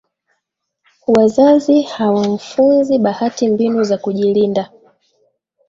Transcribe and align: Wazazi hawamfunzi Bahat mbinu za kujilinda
Wazazi 1.07 1.81
hawamfunzi 1.81 2.97
Bahat 2.99 3.41
mbinu 3.41 3.83
za 3.83 3.97
kujilinda 3.97 4.69